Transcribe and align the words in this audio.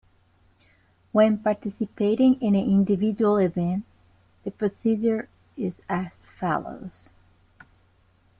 When 1.11 1.37
participating 1.37 2.41
in 2.41 2.55
an 2.55 2.65
individual 2.67 3.37
event, 3.37 3.85
the 4.43 4.49
procedure 4.49 5.29
is 5.55 5.83
as 5.87 6.25
follows. 6.25 7.11